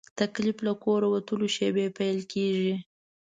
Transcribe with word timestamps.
تکلیف 0.19 0.57
له 0.67 0.73
کوره 0.83 1.07
وتلو 1.13 1.47
شېبې 1.55 1.85
پیل 1.97 2.19
کېږي. 2.33 2.73